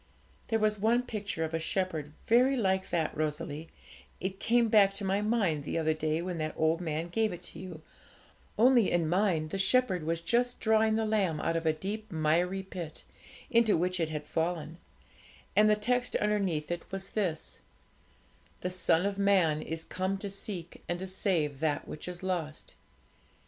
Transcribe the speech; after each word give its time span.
There 0.47 0.57
was 0.57 0.79
one 0.79 1.03
picture 1.03 1.43
of 1.43 1.53
a 1.53 1.59
shepherd 1.59 2.11
very 2.25 2.57
like 2.57 2.89
that, 2.89 3.15
Rosalie; 3.15 3.69
it 4.19 4.39
came 4.39 4.67
back 4.67 4.91
to 4.95 5.03
my 5.05 5.21
mind 5.21 5.63
the 5.63 5.77
other 5.77 5.93
day, 5.93 6.23
when 6.23 6.39
that 6.39 6.55
old 6.57 6.81
man 6.81 7.07
gave 7.09 7.31
it 7.31 7.43
to 7.43 7.59
you, 7.59 7.83
only 8.57 8.89
in 8.89 9.07
mine 9.07 9.49
the 9.49 9.59
shepherd 9.59 10.01
was 10.01 10.19
just 10.19 10.59
drawing 10.59 10.95
the 10.95 11.05
lamb 11.05 11.39
out 11.39 11.55
of 11.55 11.67
a 11.67 11.71
deep 11.71 12.11
miry 12.11 12.63
pit, 12.63 13.03
into 13.51 13.77
which 13.77 13.99
it 13.99 14.09
had 14.09 14.25
fallen, 14.25 14.79
and 15.55 15.69
the 15.69 15.75
text 15.75 16.15
underneath 16.15 16.71
it 16.71 16.81
was 16.91 17.09
this: 17.11 17.59
"The 18.61 18.71
Son 18.71 19.05
of 19.05 19.19
Man 19.19 19.61
is 19.61 19.83
come 19.85 20.17
to 20.17 20.31
seek 20.31 20.81
and 20.89 20.97
to 20.97 21.05
save 21.05 21.59
that 21.59 21.87
which 21.87 22.07
is 22.07 22.23
lost." 22.23 22.73